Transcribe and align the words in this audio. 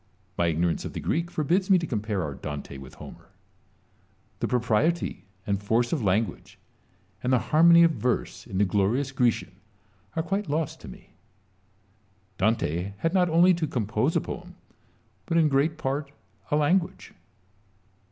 My 0.35 0.47
ignorance 0.47 0.83
of 0.83 0.93
the 0.93 0.99
Greek 0.99 1.29
forbids 1.29 1.69
me 1.69 1.77
to 1.77 1.85
compare 1.85 2.23
our 2.23 2.33
Dante 2.33 2.79
with 2.79 2.95
Homer. 2.95 3.29
The 4.39 4.47
propriety 4.47 5.25
and 5.45 5.61
force 5.61 5.93
of 5.93 6.01
language 6.01 6.57
and 7.21 7.31
the 7.31 7.37
harmony 7.53 7.83
of 7.83 7.91
verse 7.91 8.47
in 8.47 8.57
the 8.57 8.65
glorious 8.65 9.11
Grecian 9.11 9.57
are 10.15 10.23
quite 10.23 10.49
lost 10.49 10.81
to 10.81 10.87
me. 10.87 11.11
Dante 12.39 12.93
had 12.97 13.13
not 13.13 13.29
only 13.29 13.53
to 13.53 13.67
compose 13.67 14.15
a 14.15 14.21
poem, 14.21 14.55
but 15.27 15.37
in 15.37 15.47
great 15.49 15.77
part 15.77 16.11
a 16.49 16.55
language. 16.55 17.13